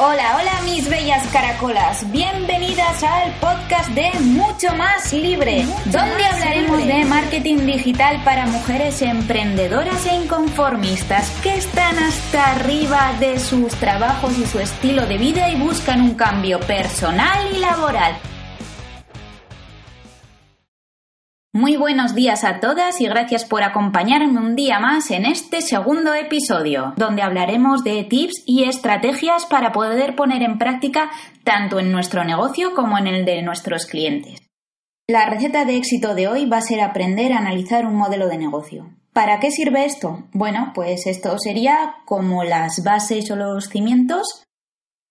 [0.00, 7.04] Hola, hola mis bellas caracolas, bienvenidas al podcast de Mucho Más Libre, donde hablaremos de
[7.04, 14.46] marketing digital para mujeres emprendedoras e inconformistas que están hasta arriba de sus trabajos y
[14.46, 18.16] su estilo de vida y buscan un cambio personal y laboral.
[21.58, 26.14] Muy buenos días a todas y gracias por acompañarme un día más en este segundo
[26.14, 31.10] episodio, donde hablaremos de tips y estrategias para poder poner en práctica
[31.42, 34.40] tanto en nuestro negocio como en el de nuestros clientes.
[35.08, 38.38] La receta de éxito de hoy va a ser aprender a analizar un modelo de
[38.38, 38.90] negocio.
[39.12, 40.28] ¿Para qué sirve esto?
[40.32, 44.44] Bueno, pues esto sería como las bases o los cimientos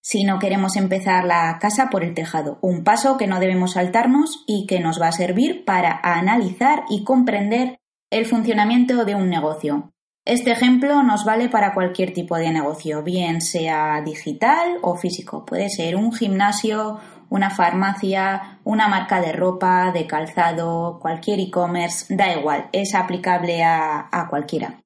[0.08, 4.46] si no queremos empezar la casa por el tejado, un paso que no debemos saltarnos
[4.48, 7.78] y que nos va a servir para analizar y comprender
[8.10, 9.92] el funcionamiento de un negocio.
[10.24, 15.44] Este ejemplo nos vale para cualquier tipo de negocio, bien sea digital o físico.
[15.46, 22.34] Puede ser un gimnasio, una farmacia, una marca de ropa, de calzado, cualquier e-commerce, da
[22.34, 24.80] igual, es aplicable a, cualquiera.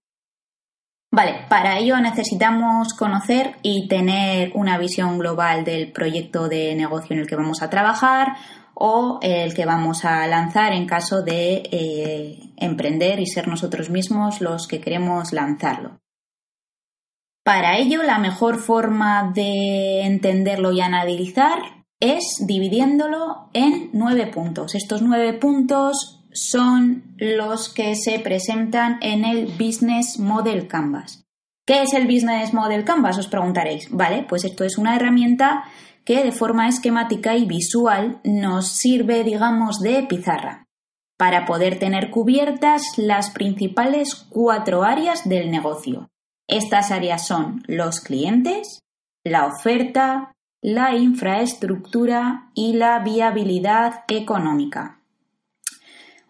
[1.13, 7.21] Vale, para ello necesitamos conocer y tener una visión global del proyecto de negocio en
[7.21, 8.37] el que vamos a trabajar
[8.73, 14.39] o el que vamos a lanzar en caso de eh, emprender y ser nosotros mismos
[14.39, 15.99] los que queremos lanzarlo.
[17.43, 21.59] Para ello, la mejor forma de entenderlo y analizar
[21.99, 24.75] es dividiéndolo en nueve puntos.
[24.75, 31.23] Estos nueve puntos son los que se presentan en el Business Model Canvas.
[31.65, 33.17] ¿Qué es el Business Model Canvas?
[33.17, 33.89] Os preguntaréis.
[33.91, 35.63] Vale, pues esto es una herramienta
[36.03, 40.65] que de forma esquemática y visual nos sirve, digamos, de pizarra
[41.17, 46.09] para poder tener cubiertas las principales cuatro áreas del negocio.
[46.47, 48.79] Estas áreas son los clientes,
[49.23, 55.00] la oferta, la infraestructura y la viabilidad económica.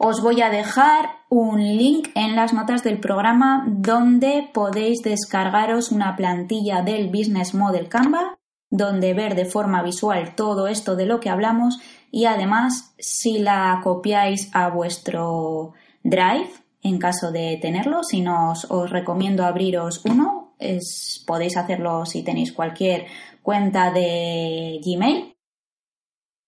[0.04, 6.16] Os voy a dejar un link en las notas del programa donde podéis descargaros una
[6.16, 8.40] plantilla del Business Model Canva,
[8.72, 11.80] donde ver de forma visual todo esto de lo que hablamos
[12.10, 16.50] y además si la copiáis a vuestro Drive,
[16.82, 22.24] en caso de tenerlo, si no os, os recomiendo abriros uno, es, podéis hacerlo si
[22.24, 23.06] tenéis cualquier
[23.44, 25.31] cuenta de Gmail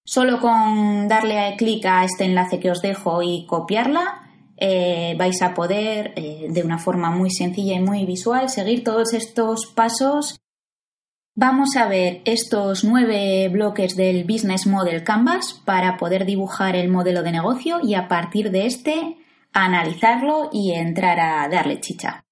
[0.05, 4.23] Solo con darle clic a este enlace que os dejo y copiarla,
[4.57, 9.13] eh, vais a poder, eh, de una forma muy sencilla y muy visual, seguir todos
[9.13, 10.39] estos pasos.
[11.35, 17.23] Vamos a ver estos nueve bloques del Business Model Canvas para poder dibujar el modelo
[17.23, 19.17] de negocio y a partir de este
[19.51, 22.23] analizarlo y entrar a darle chicha.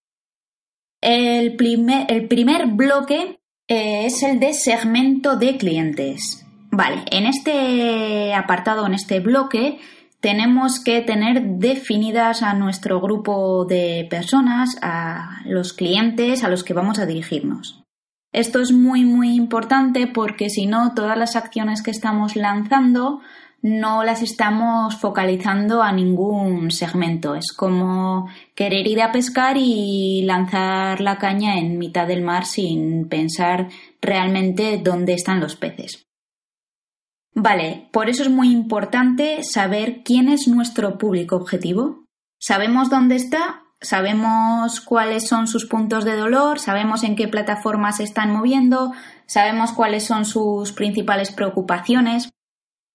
[1.01, 6.45] El primer, bloque eh, es el de segmento de clientes.
[6.71, 9.79] Vale, en este apartado, en este bloque,
[10.21, 16.73] tenemos que tener definidas a nuestro grupo de personas, a los clientes a los que
[16.73, 17.83] vamos a dirigirnos.
[18.31, 23.19] Esto es muy muy importante porque si no todas las acciones que estamos lanzando
[23.61, 27.35] no las estamos focalizando a ningún segmento.
[27.35, 33.07] Es como querer ir a pescar y lanzar la caña en mitad del mar sin
[33.07, 33.67] pensar
[34.01, 36.07] realmente dónde están los peces.
[37.33, 42.05] Vale, por eso es muy importante saber quién es nuestro público objetivo.
[42.39, 48.03] Sabemos dónde está, sabemos cuáles son sus puntos de dolor, sabemos en qué plataformas se
[48.03, 48.91] están moviendo,
[49.25, 52.29] sabemos cuáles son sus principales preocupaciones.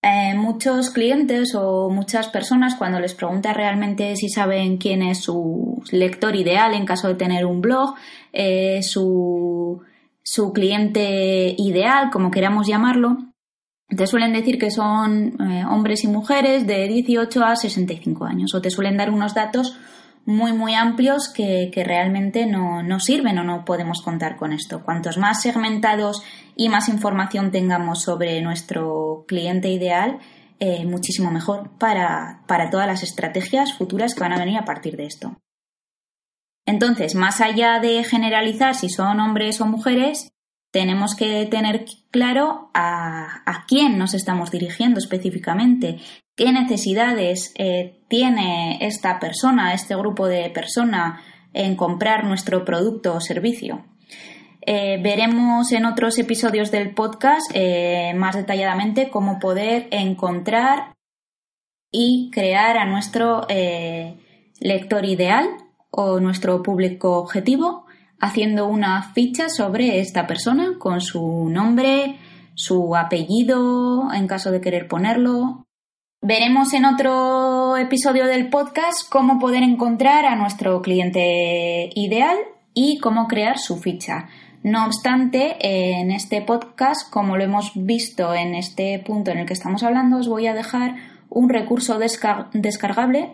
[0.03, 5.83] Eh, muchos clientes o muchas personas cuando les preguntas realmente si saben quién es su
[5.91, 7.95] lector ideal en caso de tener un blog,
[8.33, 9.81] eh, su,
[10.23, 13.17] su cliente ideal, como queramos llamarlo,
[13.89, 18.61] te suelen decir que son eh, hombres y mujeres de 18 a 65 años o
[18.61, 19.79] te suelen dar unos datos
[20.25, 24.83] muy muy amplios que, realmente no, no, sirven o no podemos contar con esto.
[24.83, 26.23] Cuantos más segmentados
[26.57, 30.19] y más información tengamos sobre nuestro cliente ideal,
[30.59, 34.97] eh, muchísimo mejor para, para todas las estrategias futuras que van a venir a partir
[34.97, 35.37] de esto.
[36.67, 40.33] Entonces, más allá de generalizar si son hombres o mujeres,
[40.77, 45.97] tenemos que tener claro a, quién nos estamos dirigiendo específicamente,
[46.37, 51.23] qué necesidades eh, tiene esta persona, este grupo de persona
[51.55, 53.87] en comprar nuestro producto o servicio.
[54.67, 60.93] Eh, veremos en otros episodios del podcast eh, más detalladamente cómo poder encontrar
[61.91, 63.47] y crear a nuestro
[64.61, 65.49] lector ideal
[65.91, 67.86] o nuestro público objetivo
[68.21, 72.17] haciendo una ficha sobre esta persona con su nombre,
[72.55, 75.67] su apellido, en caso de querer ponerlo.
[76.23, 82.37] Veremos en otro episodio del podcast cómo poder encontrar a nuestro cliente ideal
[82.75, 84.29] y cómo crear su ficha.
[84.63, 89.53] No obstante, en este podcast, como lo hemos visto en este punto en el que
[89.53, 90.97] estamos hablando, os voy a dejar
[91.29, 93.31] un recurso descargable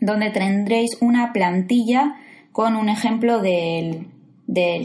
[0.00, 2.16] donde tendréis una plantilla
[2.60, 4.08] con un ejemplo del,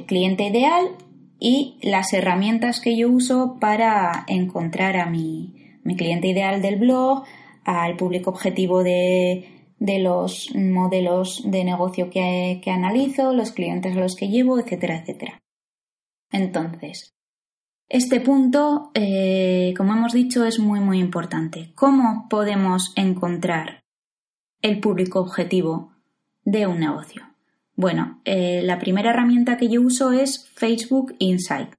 [0.08, 0.96] cliente ideal
[1.42, 7.26] y las herramientas que yo uso para encontrar a mi, cliente ideal del blog,
[7.66, 14.30] al público objetivo de, los modelos de negocio que, analizo, los clientes a los que
[14.30, 15.42] llevo, etcétera, etcétera.
[16.32, 17.14] Entonces,
[17.90, 21.74] este punto, eh, como hemos dicho, es muy, muy importante.
[21.76, 23.84] ¿Cómo podemos encontrar
[24.62, 25.92] el público objetivo
[26.46, 27.35] de un negocio?
[27.76, 31.74] Bueno, eh, la primera herramienta que yo uso es Facebook Insight.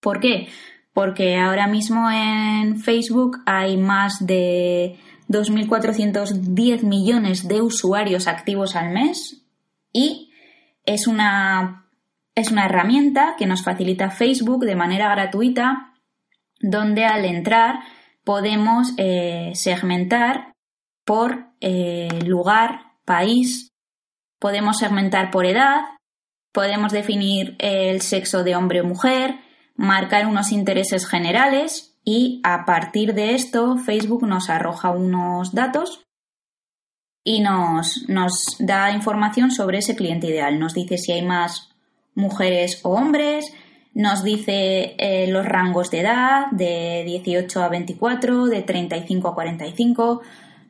[0.00, 0.48] ¿Por qué?
[0.92, 4.96] Porque ahora mismo en Facebook hay más de
[5.28, 9.42] 2.410 millones de usuarios activos al mes
[9.92, 10.30] y
[10.84, 11.88] es una,
[12.34, 15.94] es una herramienta que nos facilita Facebook de manera gratuita
[16.60, 17.80] donde al entrar
[18.24, 20.54] podemos eh, segmentar
[21.04, 23.73] por eh, lugar, país,
[24.38, 25.82] podemos segmentar por edad,
[26.52, 29.36] podemos definir el sexo de hombre o mujer,
[29.74, 36.04] marcar unos intereses generales y a partir de esto Facebook nos arroja unos datos
[37.24, 40.60] y nos, nos da información sobre ese cliente ideal.
[40.60, 41.70] Nos dice si hay más
[42.14, 43.52] mujeres o hombres,
[43.94, 50.20] nos dice eh, los rangos de edad de 18 a 24, de 35 a 45,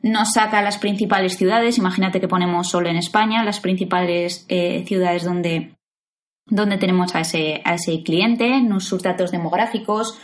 [0.05, 5.23] nos saca las principales ciudades, imagínate que ponemos solo en España, las principales eh, ciudades
[5.23, 5.75] donde,
[6.45, 10.19] donde tenemos a ese, a ese cliente, sus datos demográficos,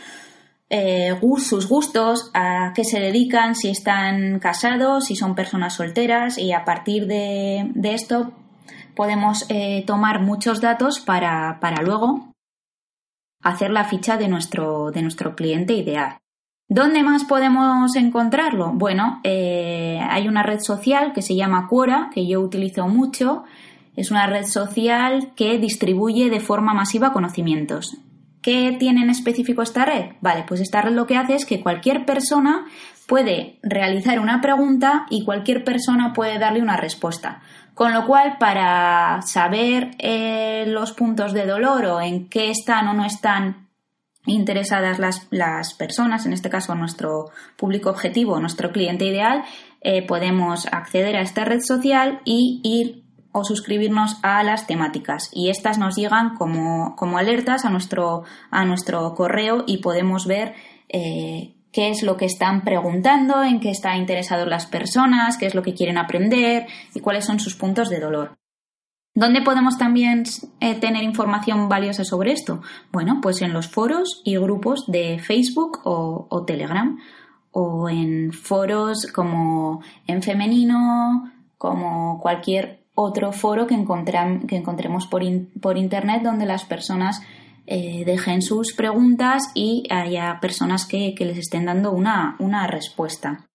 [0.70, 6.38] eh, sus gustos, a qué se dedican, si están casados, si son personas solteras.
[6.38, 8.32] Y a partir de, esto
[8.94, 12.32] podemos eh, tomar muchos datos para, para luego
[13.42, 16.21] hacer la ficha de nuestro, de nuestro cliente ideal.
[16.74, 18.72] ¿Dónde más podemos encontrarlo?
[18.72, 23.44] Bueno, eh, hay una red social que se llama Quora, que yo utilizo mucho.
[23.94, 27.98] Es una red social que distribuye de forma masiva conocimientos.
[28.40, 30.12] ¿Qué tiene en específico esta red?
[30.22, 32.64] Vale, pues esta red lo que hace es que cualquier persona
[33.06, 37.42] puede realizar una pregunta y cualquier persona puede darle una respuesta.
[37.74, 42.94] Con lo cual, para saber eh, los puntos de dolor o en qué están o
[42.94, 43.68] no están
[44.26, 49.44] interesadas las, las, personas, en este caso nuestro público objetivo, nuestro cliente ideal,
[49.80, 53.02] eh, podemos acceder a esta red social y ir
[53.32, 58.64] o suscribirnos a las temáticas y estas nos llegan como, como alertas a nuestro, a
[58.64, 60.54] nuestro correo y podemos ver
[60.88, 65.54] eh, qué es lo que están preguntando, en qué están interesados las personas, qué es
[65.54, 68.36] lo que quieren aprender y cuáles son sus puntos de dolor.
[69.14, 70.24] ¿Dónde podemos también
[70.60, 72.62] eh, tener información valiosa sobre esto?
[72.92, 76.98] Bueno, pues en los foros y grupos de Facebook o, Telegram
[77.50, 85.22] o en foros como en femenino, como cualquier otro foro que, encontremos por,
[85.76, 87.22] Internet donde las personas
[87.66, 93.46] eh, dejen sus preguntas y haya personas que, que les estén dando una, una respuesta.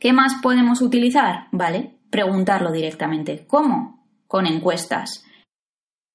[0.00, 1.46] ¿Qué más podemos utilizar?
[1.52, 3.46] Vale, preguntarlo directamente.
[3.46, 4.03] ¿Cómo?
[4.34, 5.24] Con encuestas.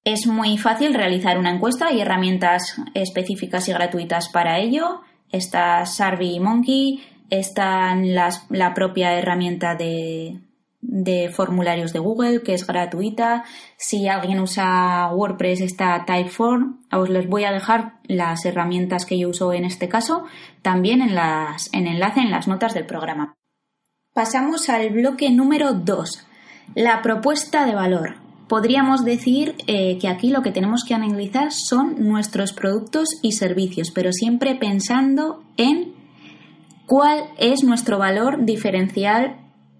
[0.04, 5.00] Es muy fácil realizar una encuesta, hay herramientas específicas y gratuitas para ello.
[5.32, 10.38] Está Sarvi Monkey, está la propia herramienta de,
[11.32, 13.44] formularios de Google, que es gratuita.
[13.78, 16.82] Si alguien usa WordPress, está Typeform.
[16.92, 20.24] Os les voy a dejar las herramientas que yo uso en este caso
[20.60, 23.32] también en, las, en enlace en las notas del programa.
[24.12, 26.26] Pasamos al bloque número 2,
[26.74, 28.16] la propuesta de valor.
[28.48, 33.90] Podríamos decir eh, que aquí lo que tenemos que analizar son nuestros productos y servicios,
[33.92, 36.00] pero siempre pensando en
[36.90, 39.36] ¿Cuál es nuestro valor diferencial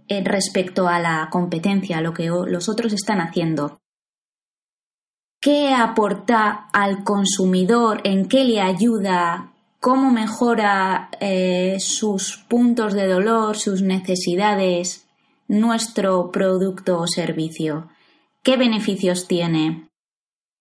[0.06, 3.80] eh, respecto a la competencia, a lo que los otros están haciendo?
[5.40, 8.00] ¿Qué aporta al consumidor?
[8.04, 9.54] ¿En qué le ayuda?
[9.80, 15.09] ¿Cómo mejora eh, sus puntos de dolor, sus necesidades,
[15.50, 17.88] nuestro producto o servicio?
[18.42, 19.88] ¿Qué beneficios tiene?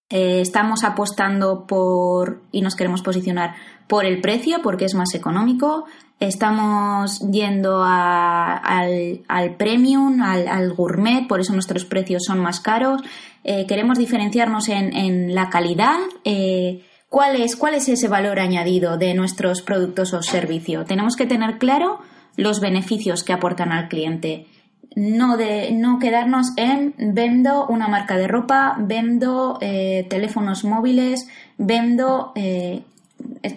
[0.09, 3.55] Eh, estamos apostando por y nos queremos posicionar
[3.87, 5.85] por el precio porque es más económico.
[6.19, 9.21] Estamos yendo al,
[9.57, 13.01] premium, al, gourmet, por eso nuestros precios son más caros.
[13.43, 15.99] Eh, queremos diferenciarnos en, la calidad.
[16.25, 20.87] Eh, ¿cuál, es, ¿Cuál es ese valor añadido de nuestros productos o servicios?
[20.87, 21.99] Tenemos que tener claro
[22.35, 24.47] los beneficios que aportan al cliente
[24.95, 31.27] no, de, no quedarnos en vendo una marca de ropa, vendo eh, teléfonos móviles,
[31.57, 32.83] vendo, eh,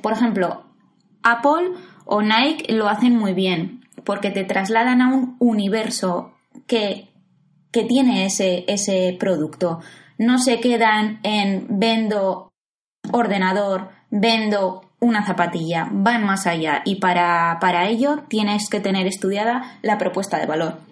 [0.02, 0.64] por ejemplo,
[1.22, 1.72] Apple
[2.04, 6.32] o Nike lo hacen muy bien porque te trasladan a un universo
[6.66, 7.08] que,
[7.70, 9.80] que tiene ese, ese producto.
[10.18, 12.52] No se quedan en vendo
[13.10, 19.78] ordenador, vendo una zapatilla, van más allá y para, para ello tienes que tener estudiada
[19.82, 20.91] la propuesta de valor.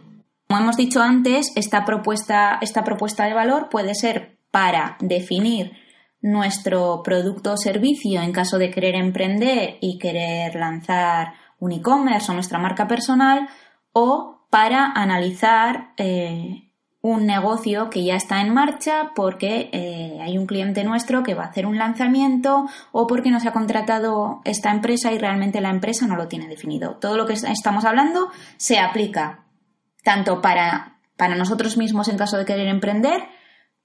[0.50, 5.76] Como hemos dicho antes, esta propuesta, esta propuesta de valor puede ser para definir
[6.22, 12.34] nuestro producto o servicio en caso de querer emprender y querer lanzar un e-commerce o
[12.34, 13.48] nuestra marca personal
[13.92, 20.46] o para analizar eh, un negocio que ya está en marcha porque eh, hay un
[20.46, 25.12] cliente nuestro que va a hacer un lanzamiento o porque nos ha contratado esta empresa
[25.12, 26.96] y realmente la empresa no lo tiene definido.
[26.96, 29.44] Todo lo que estamos hablando se aplica
[30.02, 33.22] tanto para, para nosotros mismos en caso de querer emprender,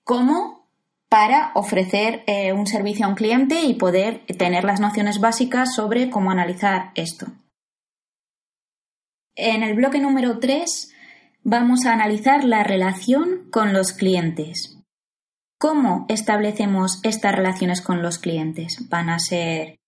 [0.04, 0.66] como
[1.10, 6.10] para ofrecer eh, un servicio a un cliente y poder tener las nociones básicas sobre
[6.10, 7.28] cómo analizar esto.
[9.36, 10.94] En el bloque número 3
[11.44, 14.80] vamos a analizar la relación con los clientes.
[15.58, 18.90] ¿Cómo establecemos estas relaciones con los clientes?
[18.90, 19.80] ¿Van a ser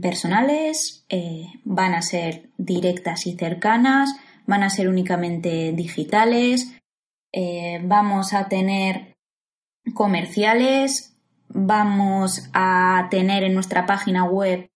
[0.00, 1.04] personales?
[1.08, 4.14] Eh, ¿Van a ser directas y cercanas?
[4.46, 6.74] Van a ser únicamente digitales,
[7.32, 9.16] eh, vamos a tener
[9.94, 11.16] comerciales,
[11.48, 14.68] vamos a tener en nuestra página web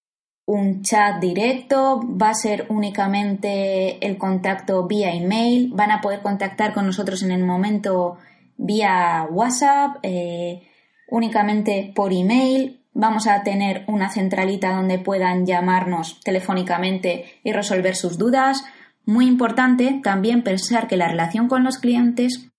[0.46, 6.72] un chat directo, va a ser únicamente el contacto vía email, van a poder contactar
[6.72, 8.16] con nosotros en el momento
[8.56, 10.62] vía WhatsApp, eh,
[11.10, 18.18] únicamente por email, vamos a tener una centralita donde puedan llamarnos telefónicamente y resolver sus
[18.18, 18.64] dudas,
[19.08, 22.50] muy importante también pensar que la relación con los clientes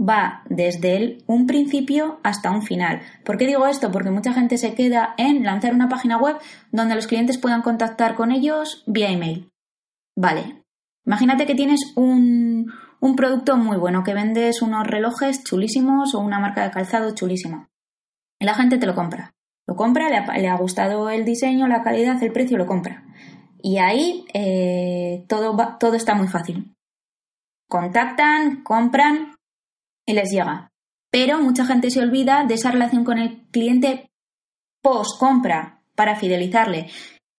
[0.00, 3.00] va desde un principio hasta un final.
[3.24, 3.90] ¿Por qué digo esto?
[3.90, 6.36] Porque mucha gente se queda en lanzar una página web
[6.70, 9.50] donde los clientes puedan contactar con ellos vía email.
[10.14, 10.62] Vale.
[11.04, 16.38] Imagínate que tienes un, un producto muy bueno, que vendes unos relojes chulísimos o una
[16.38, 17.68] marca de calzado chulísima.
[18.38, 19.34] Y la gente te lo compra.
[19.66, 23.07] Lo compra, le ha, le ha gustado el diseño, la calidad, el precio, lo compra.
[23.68, 26.74] Y ahí eh, todo, todo está muy fácil.
[27.68, 29.36] Contactan, compran
[30.06, 30.70] y les llega.
[31.10, 34.08] Pero mucha gente se olvida de esa relación con el cliente
[34.82, 36.88] post compra para fidelizarle.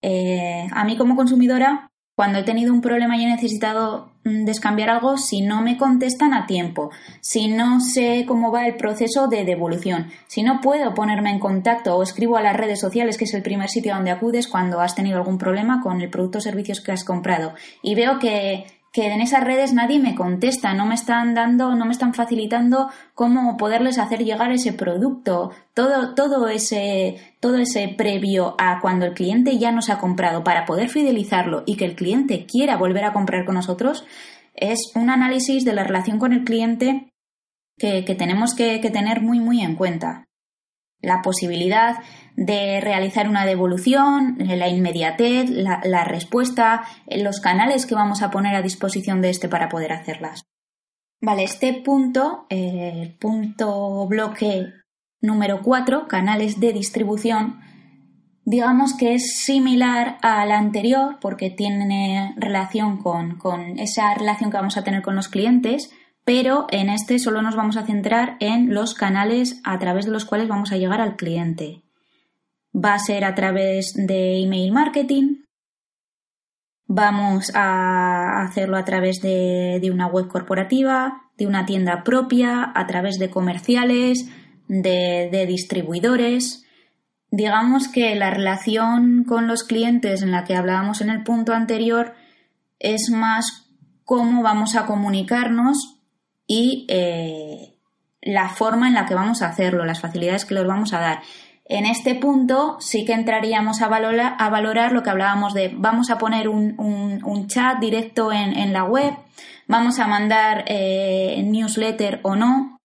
[0.04, 1.89] Eh, a mí como consumidora
[2.20, 6.34] cuando he tenido un problema y he necesitado mm, descambiar algo, si no me contestan
[6.34, 11.32] a tiempo, si no sé cómo va el proceso de devolución, si no puedo ponerme
[11.32, 14.50] en contacto o escribo a las redes sociales, que es el primer sitio donde acudes
[14.50, 18.20] cuando has tenido algún problema con el producto o servicios que has comprado, y veo
[18.20, 22.14] que que en esas redes nadie me contesta, no me están dando, no me están
[22.14, 29.06] facilitando cómo poderles hacer llegar ese producto, todo, todo ese, todo ese previo a cuando
[29.06, 33.06] el cliente ya nos ha comprado para poder fidelizarlo y que el cliente quiera volver
[33.06, 34.06] a comprar con nosotros,
[34.56, 37.10] es un análisis de la relación con el cliente
[37.78, 40.29] que, tenemos que tener muy, muy en cuenta
[41.02, 41.98] la posibilidad
[42.36, 48.62] de realizar una devolución, la inmediatez, la, respuesta, los canales que vamos a poner a
[48.62, 50.44] disposición de este para poder hacerlas.
[51.22, 54.74] Vale, este punto, el punto bloque
[55.22, 57.60] número 4, canales de distribución,
[58.46, 64.78] digamos que es similar al anterior porque tiene relación con, con esa relación que vamos
[64.78, 65.92] a tener con los clientes,
[66.30, 70.26] pero en este solo nos vamos a centrar en los canales a través de los
[70.26, 71.82] cuales vamos a llegar al cliente.
[72.72, 75.38] Va a ser a través de email marketing,
[76.86, 83.18] vamos a hacerlo a través de, una web corporativa, de una tienda propia, a través
[83.18, 84.30] de comerciales,
[84.68, 86.64] de, distribuidores.
[87.32, 92.14] digamos que la relación con los clientes en la que hablábamos en el punto anterior
[92.78, 93.68] es más
[94.06, 95.99] cómo vamos a comunicarnos
[96.50, 97.76] y eh,
[98.22, 101.22] la forma en la que vamos a hacerlo, las facilidades que les vamos a dar.
[101.66, 106.50] En este punto sí que entraríamos a valorar, lo que hablábamos de vamos a poner
[106.50, 109.14] un, chat directo en, la web,
[109.68, 112.80] vamos a mandar eh, newsletter o no,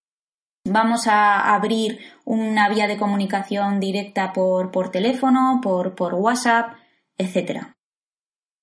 [0.67, 6.75] vamos a abrir una vía de comunicación directa por, por teléfono, por, por WhatsApp,
[7.17, 7.69] etc.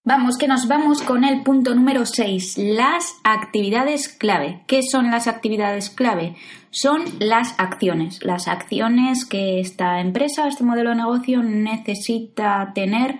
[0.03, 4.63] Vamos, que nos vamos con el punto número 6, las actividades clave.
[4.65, 6.35] ¿Qué son las actividades clave?
[6.71, 13.19] Son las acciones, las acciones que esta empresa, este modelo de negocio necesita tener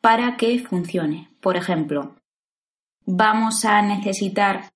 [0.00, 1.28] para que funcione.
[1.42, 2.16] Por ejemplo,
[3.04, 4.70] vamos a necesitar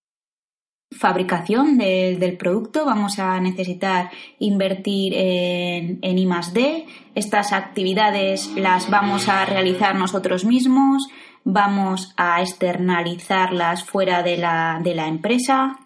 [0.90, 6.86] fabricación del producto, vamos a necesitar invertir en, en I +D.
[7.14, 11.08] Estas actividades las vamos a realizar nosotros mismos
[11.46, 15.78] vamos a externalizarlas fuera de la, de la empresa.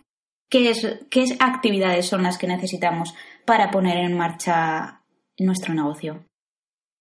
[0.49, 3.15] ¿Qué, es, ¿Qué actividades son las que necesitamos
[3.45, 5.03] para poner en marcha
[5.39, 6.25] nuestro negocio?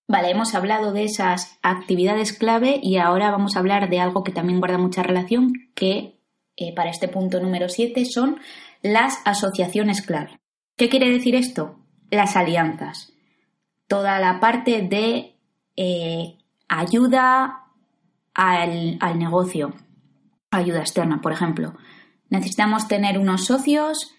[0.10, 4.34] Vale, hemos hablado de esas actividades clave y ahora vamos a hablar de algo que
[4.34, 6.20] también guarda mucha relación, que
[6.58, 8.42] eh, para este punto número 7 son
[8.82, 10.38] las asociaciones clave.
[10.76, 11.80] ¿Qué quiere decir esto?
[12.12, 13.14] Las alianzas.
[13.88, 15.38] Toda la parte de
[15.78, 16.38] eh,
[16.68, 17.69] ayuda
[18.40, 19.74] al, negocio.
[20.50, 21.76] Ayuda externa, por ejemplo.
[22.30, 24.14] Necesitamos tener unos socios,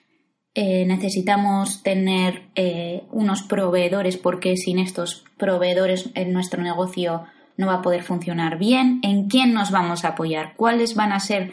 [0.55, 7.25] eh, necesitamos tener eh, unos proveedores porque sin estos proveedores en nuestro negocio
[7.57, 9.01] no va a poder funcionar bien.
[9.03, 10.55] ¿En quién nos vamos a apoyar?
[10.57, 11.53] ¿Cuáles van a ser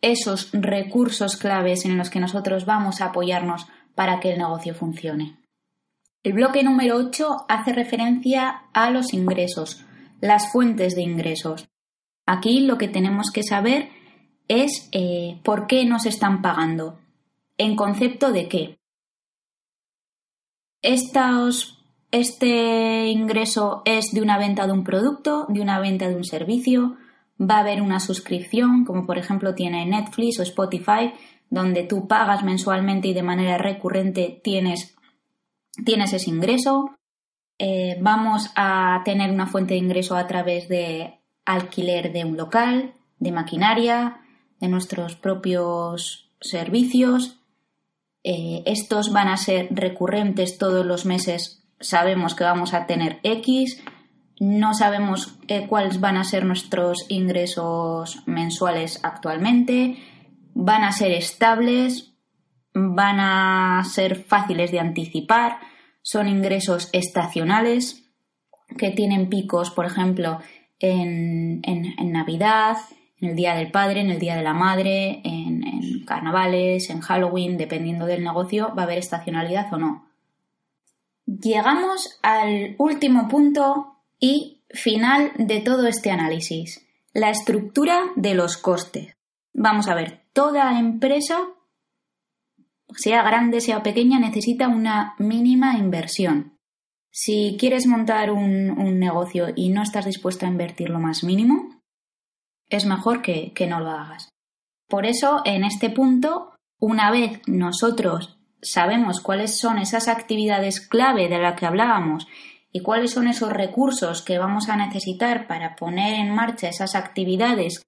[0.00, 5.36] esos recursos claves en los que nosotros vamos a apoyarnos para que el negocio funcione?
[6.22, 9.84] El bloque número 8 hace referencia a los ingresos,
[10.20, 11.68] las fuentes de ingresos.
[12.30, 13.88] Aquí lo que tenemos que saber
[14.48, 16.98] es eh, por qué nos están pagando.
[17.56, 18.78] ¿En concepto de qué?
[22.10, 26.96] este ingreso es de una venta de un producto, de una venta de un servicio,
[27.40, 31.14] va a haber una suscripción, como por ejemplo tiene Netflix o Spotify,
[31.48, 34.94] donde tú pagas mensualmente y de manera recurrente tienes,
[35.82, 36.90] tienes ese ingreso.
[37.58, 41.17] Eh, vamos a tener una fuente de ingreso a través de
[41.48, 44.20] alquiler de un local, de maquinaria,
[44.60, 47.40] de nuestros propios servicios.
[48.22, 51.64] Eh, estos van a ser recurrentes todos los meses.
[51.80, 53.82] Sabemos que vamos a tener X.
[54.38, 59.96] No sabemos eh, cuáles van a ser nuestros ingresos mensuales actualmente.
[60.54, 62.12] Van a ser estables.
[62.74, 65.60] Van a ser fáciles de anticipar.
[66.02, 68.04] Son ingresos estacionales
[68.76, 70.40] que tienen picos, por ejemplo,
[70.78, 72.76] en, en, Navidad,
[73.20, 77.00] en el Día del Padre, en el Día de la Madre, en, en, carnavales, en
[77.00, 80.08] Halloween, dependiendo del negocio, va a haber estacionalidad o no.
[81.26, 89.14] Llegamos al último punto y final de todo este análisis, la estructura de los costes.
[89.52, 91.40] Vamos a ver, toda empresa,
[92.96, 96.57] sea grande, sea pequeña, necesita una mínima inversión.
[97.10, 101.80] Si quieres montar un, negocio y no estás dispuesto a invertir lo más mínimo,
[102.68, 104.28] es mejor que, que no lo hagas.
[104.88, 111.38] Por eso, en este punto, una vez nosotros sabemos cuáles son esas actividades clave de
[111.38, 112.26] las que hablábamos
[112.72, 117.82] y cuáles son esos recursos que vamos a necesitar para poner en marcha esas actividades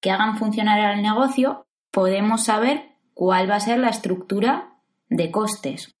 [0.00, 4.74] que hagan funcionar el negocio, podemos saber cuál va a ser la estructura
[5.08, 5.95] de costes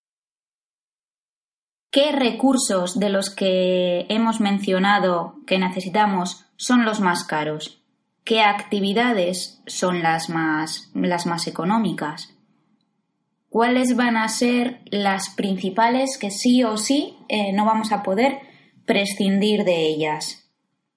[1.96, 7.80] qué recursos de los que hemos mencionado que necesitamos son los más caros,
[8.22, 12.34] qué actividades son las más, las más económicas,
[13.48, 18.40] cuáles van a ser las principales que sí o sí eh, no vamos a poder
[18.84, 20.50] prescindir de ellas.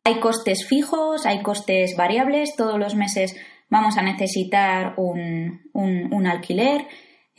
[0.04, 3.38] Hay costes fijos, hay costes variables, todos los meses
[3.70, 6.88] vamos a necesitar un, un, alquiler,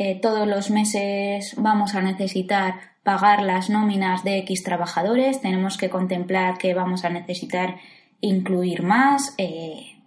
[0.03, 5.91] eh, todos los meses vamos a necesitar pagar las nóminas de X trabajadores, tenemos que
[5.91, 7.77] contemplar que vamos a necesitar
[8.23, 9.35] incluir más.
[9.37, 9.99] Eh,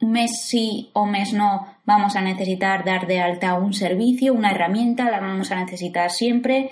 [0.00, 5.10] mes sí o mes no vamos a necesitar dar de alta un servicio, una herramienta,
[5.10, 6.70] la vamos a necesitar siempre.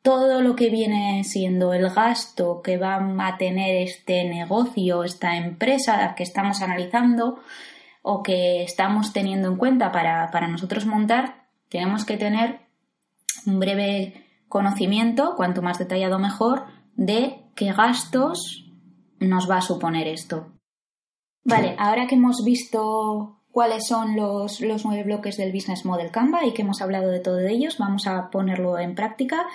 [0.00, 6.14] Todo lo que viene siendo el gasto que va a tener este negocio, esta empresa
[6.16, 7.40] que estamos analizando
[8.02, 11.39] o que estamos teniendo en cuenta para, para nosotros montar,
[11.70, 12.60] tenemos que tener
[13.46, 16.64] un breve conocimiento, cuanto más detallado mejor,
[16.96, 18.66] de qué gastos
[19.20, 20.52] nos va a suponer esto.
[21.44, 26.52] Vale, ahora que hemos visto cuáles son los, nueve bloques del Business Model Canva y
[26.52, 29.46] que hemos hablado de todo ellos, vamos a ponerlo en práctica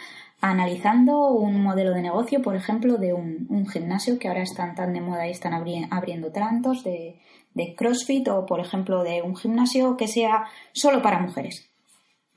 [0.41, 5.01] analizando un modelo de negocio, por ejemplo, de un, gimnasio que ahora están tan de
[5.01, 7.19] moda y están abriendo tantos de,
[7.53, 11.71] de CrossFit o, por ejemplo, de un gimnasio que sea solo para mujeres.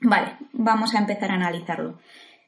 [0.01, 1.99] Vale, vamos a empezar a analizarlo.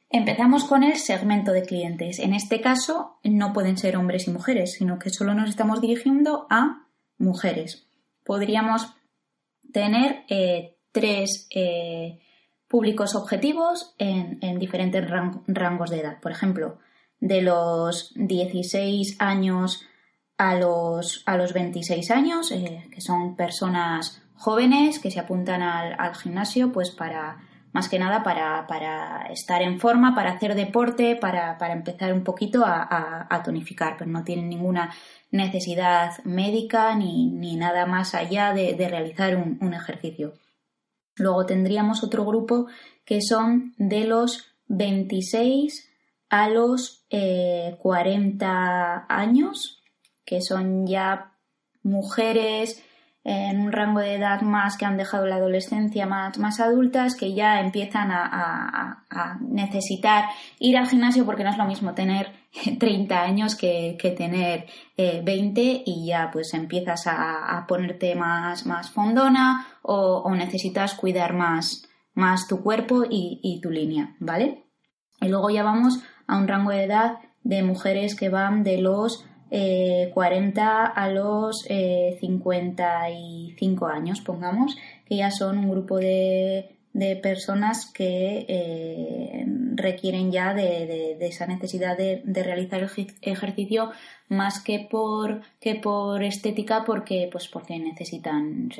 [0.08, 2.18] Empezamos con el segmento de clientes.
[2.18, 6.46] En este caso no pueden ser hombres y mujeres, sino que solo nos estamos dirigiendo
[6.50, 6.86] a
[7.18, 7.86] mujeres.
[8.24, 8.94] Podríamos
[9.72, 12.20] tener eh, tres eh,
[12.68, 15.04] públicos objetivos en, diferentes
[15.46, 16.20] rangos de edad.
[16.20, 16.78] Por ejemplo,
[17.20, 19.84] de los 16 años
[20.38, 26.14] a los, a los 26 años, eh, que son personas jóvenes que se apuntan al,
[26.16, 27.38] gimnasio, pues para
[27.72, 33.40] más que nada para, estar en forma, para hacer deporte, para, empezar un poquito a,
[33.44, 34.92] tonificar, pero no tienen ninguna
[35.30, 40.34] necesidad médica ni, nada más allá de, realizar un, ejercicio.
[41.14, 42.66] Luego tendríamos otro grupo
[43.04, 45.88] que son de los 26
[46.30, 47.06] a los
[47.78, 49.82] 40 eh, años,
[50.24, 51.32] que son ya
[51.84, 52.82] mujeres
[53.24, 57.34] en un rango de edad más que han dejado la adolescencia más, más adultas que
[57.34, 59.04] ya empiezan a,
[59.40, 60.24] necesitar
[60.58, 62.32] ir al gimnasio porque no es lo mismo tener
[62.78, 69.66] 30 años que, tener 20 eh, y ya pues empiezas a, ponerte más, más fondona
[69.82, 74.64] o, necesitas cuidar más, más tu cuerpo y, y tu línea, ¿vale?
[75.20, 79.24] Y luego ya vamos a un rango de edad de mujeres que van de los
[80.12, 86.70] 40 eh, a los 55 eh, años, pongamos, que ya son un grupo de,
[87.22, 93.90] personas que eh, requieren ya de, esa necesidad de, realizar el ejercicio
[94.28, 98.70] más que por, que por estética, porque, pues porque necesitan,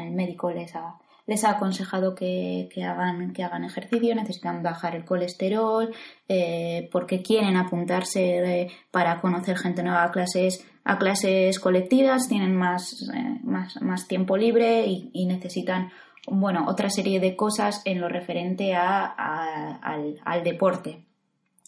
[0.00, 5.04] el médico les ha les ha aconsejado que, hagan, que hagan ejercicio, necesitan bajar el
[5.04, 5.92] colesterol,
[6.28, 13.10] eh, porque quieren apuntarse para conocer gente nueva a clases, a clases colectivas, tienen más,
[13.12, 15.90] eh, más, tiempo libre y, necesitan
[16.28, 21.04] bueno, otra serie de cosas en lo referente al, al deporte.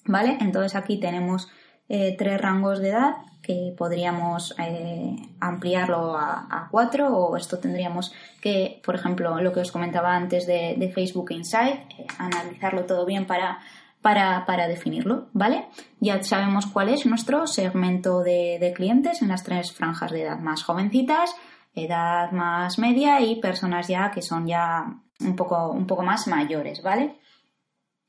[0.04, 0.38] ¿Vale?
[0.40, 1.48] Entonces aquí tenemos
[1.88, 8.80] eh, tres rangos de edad que podríamos eh, ampliarlo a, cuatro o esto tendríamos que,
[8.84, 13.60] por ejemplo, lo que os comentaba antes de, Facebook Insight, eh, analizarlo todo bien para,
[14.02, 15.66] para, definirlo, ¿vale?
[15.98, 20.62] Ya sabemos cuál es nuestro segmento de, clientes en las tres franjas de edad más
[20.62, 21.34] jovencitas,
[21.74, 24.84] edad más media y personas ya que son ya
[25.20, 27.18] un poco, un poco más mayores, ¿vale?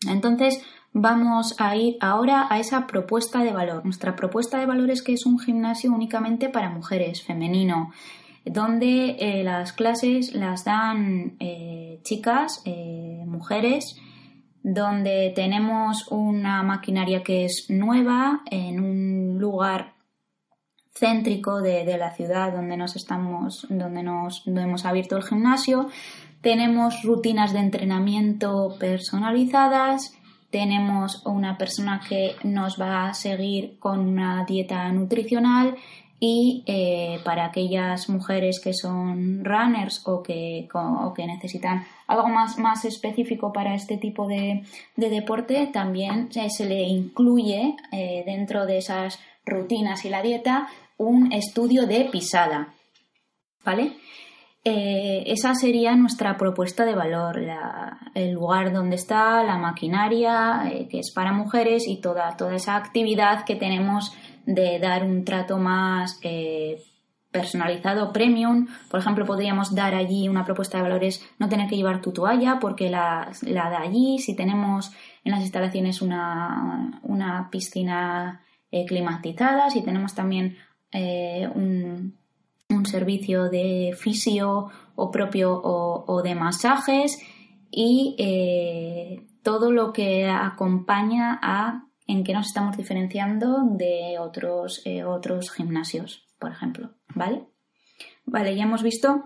[0.07, 0.61] Entonces,
[0.93, 3.83] vamos a ir ahora a esa propuesta de valor.
[3.83, 7.91] Nuestra propuesta de valor es que es un gimnasio únicamente para mujeres, femenino,
[8.45, 13.97] donde eh, las clases las dan eh, chicas, eh, mujeres,
[14.63, 19.93] donde tenemos una maquinaria que es nueva en un lugar
[20.93, 25.87] céntrico de, la ciudad donde nos estamos, donde nos donde hemos abierto el gimnasio.
[26.41, 30.18] Tenemos rutinas de entrenamiento personalizadas
[30.49, 35.75] tenemos una persona que nos va a seguir con una dieta nutricional
[36.19, 40.67] y eh, para aquellas mujeres que son runners o que,
[41.15, 44.63] que necesitan algo más, más, específico para este tipo de,
[44.97, 51.87] deporte, también se, le incluye eh, dentro de esas rutinas y la dieta un estudio
[51.87, 52.73] de pisada.
[53.63, 53.93] ¿Vale?
[54.65, 57.39] Eh, esa sería nuestra propuesta de valor,
[58.13, 62.75] el lugar donde está la maquinaria, eh, que es para mujeres, y toda, toda esa
[62.75, 64.13] actividad que tenemos
[64.45, 66.77] de dar un trato más eh,
[67.31, 68.67] personalizado, premium.
[68.91, 72.57] Por ejemplo, podríamos dar allí una propuesta de valores, no tener que llevar tu toalla
[72.59, 74.19] porque la, la da allí.
[74.19, 74.91] Si tenemos
[75.23, 78.43] en las instalaciones una, una piscina
[78.87, 80.57] climatizada, si tenemos también
[80.91, 82.18] un
[82.69, 87.17] un servicio de fisio o propio o, de masajes
[87.71, 95.03] y eh, todo lo que acompaña a en que nos estamos diferenciando de otros, eh,
[95.03, 96.95] otros gimnasios, por ejemplo.
[97.13, 97.47] ¿Vale?
[98.25, 99.23] Vale, ya hemos visto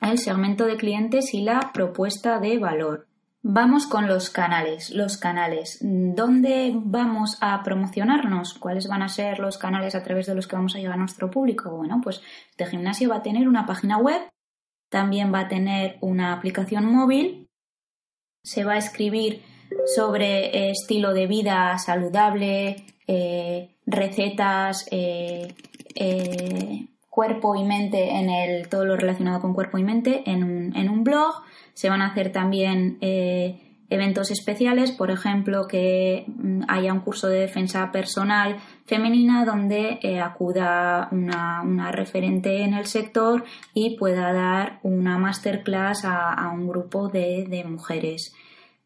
[0.00, 3.08] el segmento de clientes y la propuesta de valor.
[3.46, 4.88] Vamos con los canales.
[4.88, 5.76] Los canales.
[5.82, 8.54] ¿Dónde vamos a promocionarnos?
[8.54, 10.96] ¿Cuáles van a ser los canales a través de los que vamos a llegar a
[10.96, 11.70] nuestro público?
[11.76, 14.22] Bueno, pues este gimnasio va a tener una página web,
[14.88, 17.50] también va a tener una aplicación móvil,
[18.42, 19.42] se va a escribir
[19.94, 22.86] sobre estilo de vida saludable,
[23.84, 24.86] recetas,
[27.10, 30.88] cuerpo y mente en el todo lo relacionado con cuerpo y mente en un, en
[30.88, 31.42] un blog.
[31.74, 33.60] Se van a hacer también eh,
[33.90, 38.56] eventos especiales, por ejemplo, que mm, haya un curso de defensa personal
[38.86, 46.50] femenina donde eh, acuda una, referente en el sector y pueda dar una masterclass a,
[46.52, 48.34] un grupo de, mujeres.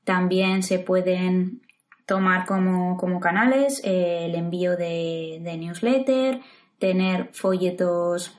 [0.04, 1.62] También se pueden
[2.06, 6.40] tomar como, canales eh, el envío de, de newsletter,
[6.78, 8.38] tener folletos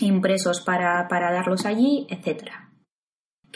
[0.00, 2.65] impresos para, darlos allí, etc.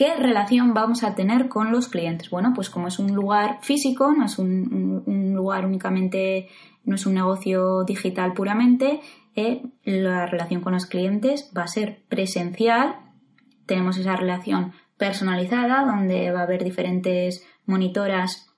[0.00, 2.30] ¿Qué relación vamos a tener con los clientes?
[2.30, 6.48] Bueno, pues como es un lugar físico, no es un, lugar únicamente,
[6.84, 9.02] no es un negocio digital puramente,
[9.36, 12.96] eh, la relación con los clientes va a ser presencial.
[13.66, 18.48] Tenemos esa relación personalizada donde va a haber diferentes monitoras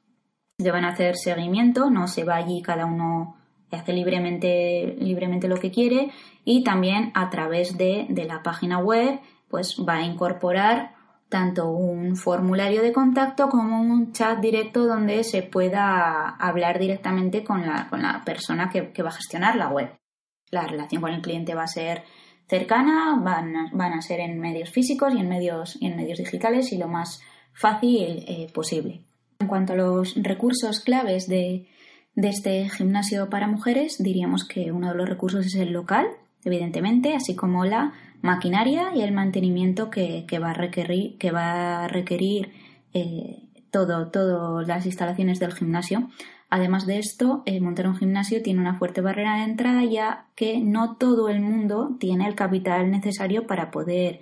[0.57, 3.35] que van a hacer seguimiento, no se va allí cada uno
[3.73, 6.13] hace libremente, libremente lo que quiere
[6.45, 11.02] y también a través de, la página web pues va a incorporar
[11.33, 17.67] tanto un formulario de contacto como un chat directo donde se pueda hablar directamente con
[17.67, 19.97] la, con la persona que, va a gestionar la web.
[20.51, 22.03] La relación con el cliente va a ser
[22.47, 26.19] cercana, van a, van a ser en medios físicos y en medios, y en medios
[26.19, 27.23] digitales y lo más
[27.55, 29.01] fácil eh, posible.
[29.39, 31.67] En cuanto a los recursos claves de,
[32.15, 36.09] de este gimnasio para mujeres, diríamos que uno de los recursos es el local,
[36.45, 41.89] evidentemente, así como la maquinaria y el mantenimiento que, va a requerir, que va a
[41.89, 42.53] requerir
[42.95, 46.09] eh, todo, todas las instalaciones del gimnasio.
[46.49, 50.61] Además de esto, eh, montar un gimnasio tiene una fuerte barrera de entrada ya que
[50.61, 54.21] no todo el mundo tiene el capital necesario para poder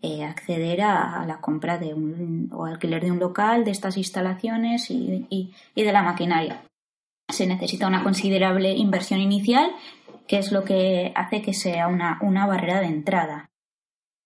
[0.00, 4.90] eh, acceder a, la compra de un o alquiler de un local, de estas instalaciones
[4.90, 6.62] y de la maquinaria
[7.32, 9.70] se necesita una considerable inversión inicial,
[10.26, 13.50] que es lo que hace que sea una, barrera de entrada.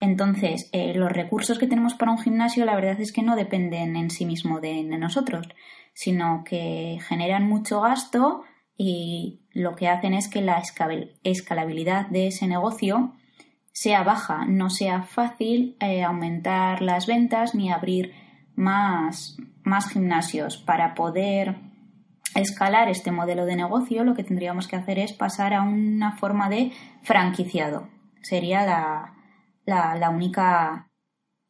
[0.01, 3.97] Entonces, eh, los recursos que tenemos para un gimnasio, la verdad es que no dependen
[3.97, 5.49] en sí mismo de, nosotros,
[5.95, 8.43] sino que generan mucho gasto
[8.77, 10.63] y lo que hacen es que la
[11.23, 13.15] escalabilidad de ese negocio
[13.73, 18.13] sea baja, no sea fácil eh, aumentar las ventas ni abrir
[18.55, 21.57] más, más gimnasios para poder
[22.41, 26.49] escalar este modelo de negocio, lo que tendríamos que hacer es pasar a una forma
[26.49, 26.73] de
[27.03, 27.89] franquiciado.
[28.23, 29.15] Sería la,
[29.65, 30.89] la, única.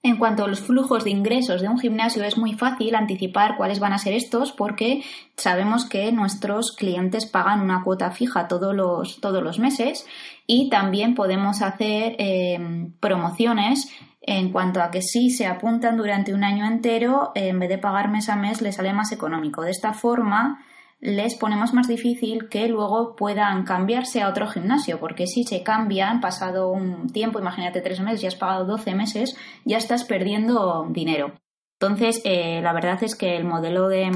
[0.03, 3.81] En cuanto a los flujos de ingresos de un gimnasio, es muy fácil anticipar cuáles
[3.81, 5.03] van a ser estos porque
[5.37, 10.07] sabemos que nuestros clientes pagan una cuota fija todos los, todos los meses
[10.46, 13.90] y también podemos hacer eh, promociones
[14.27, 18.11] en cuanto a que si se apuntan durante un año entero, en vez de pagar
[18.11, 19.62] mes a mes, les sale más económico.
[19.62, 20.64] De esta forma,
[21.00, 26.20] les ponemos más difícil que luego puedan cambiarse a otro gimnasio, porque si se cambian,
[26.20, 31.35] pasado un tiempo, imagínate tres meses, ya has pagado 12 meses, ya estás perdiendo dinero.
[31.78, 34.11] Entonces, eh, la verdad es que el modelo de,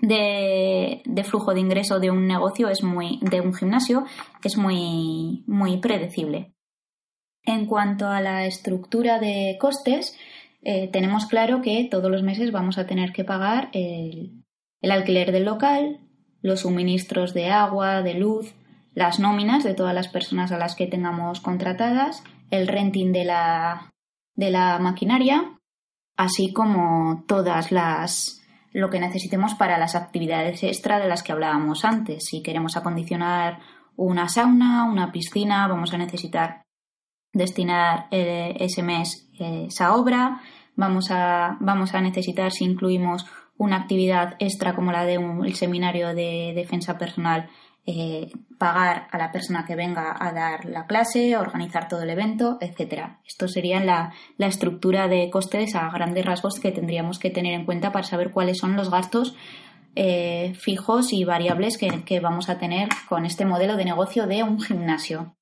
[0.00, 4.04] de, flujo de ingreso de un negocio es muy, de un gimnasio,
[4.42, 6.52] es muy, muy predecible.
[7.42, 10.16] En cuanto a la estructura de costes,
[10.62, 14.44] eh, tenemos claro que todos los meses vamos a tener que pagar el,
[14.80, 16.03] el alquiler del local,
[16.44, 18.54] los suministros de agua, de luz,
[18.94, 23.90] las nóminas de todas las personas a las que tengamos contratadas, el renting de la,
[24.36, 25.58] de la maquinaria,
[26.18, 31.84] así como todas las lo que necesitemos para las actividades extra de las que hablábamos
[31.84, 32.24] antes.
[32.26, 33.60] Si queremos acondicionar
[33.96, 36.64] una sauna, una piscina, vamos a necesitar
[37.32, 40.42] destinar eh, ese mes eh, esa obra.
[40.76, 43.24] Vamos a, vamos a necesitar, si incluimos
[43.56, 47.48] una actividad extra como la de un seminario de defensa personal,
[47.86, 52.56] eh, pagar a la persona que venga a dar la clase, organizar todo el evento,
[52.60, 53.20] etcétera.
[53.26, 57.92] Esto sería la, estructura de costes a grandes rasgos que tendríamos que tener en cuenta
[57.92, 59.36] para saber cuáles son los gastos
[59.96, 64.60] eh, fijos y variables que vamos a tener con este modelo de negocio de un
[64.60, 65.36] gimnasio.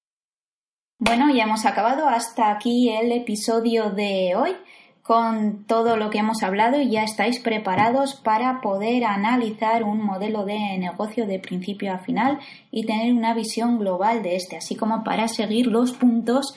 [1.05, 2.09] Bueno, ya hemos acabado.
[2.09, 4.55] Hasta aquí el episodio de hoy
[5.03, 10.45] con todo lo que hemos hablado y ya estáis preparados para poder analizar un modelo
[10.45, 12.39] de negocio de principio a final
[12.71, 16.55] y tener una visión global de este, así como para seguir los puntos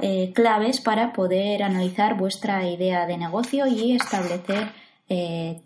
[0.00, 4.72] eh, claves para poder analizar vuestra idea de negocio y establecer
[5.08, 5.62] eh,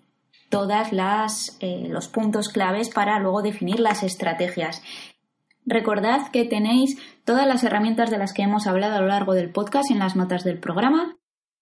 [1.61, 4.83] eh, los puntos claves para luego definir las estrategias.
[5.65, 9.51] Recordad que tenéis todas las herramientas de las que hemos hablado a lo largo del
[9.51, 11.19] podcast en las notas del programa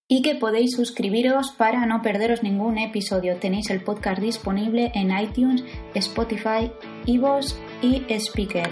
[0.09, 3.37] y que podéis suscribiros para no perderos ningún episodio.
[3.37, 5.64] Tenéis el podcast disponible en iTunes,
[5.95, 6.71] Spotify,
[7.07, 8.71] Evox y Speaker.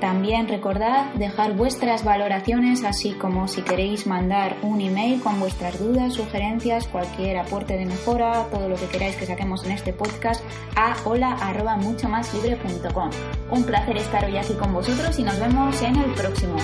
[0.00, 6.14] También recordad dejar vuestras valoraciones, así como si queréis mandar un email con vuestras dudas,
[6.14, 10.42] sugerencias, cualquier aporte de mejora, todo lo que queráis que saquemos en este podcast
[10.74, 11.36] a hola
[11.80, 13.10] mucho más libre.com.
[13.50, 16.56] Un placer estar hoy aquí con vosotros y nos vemos en el próximo.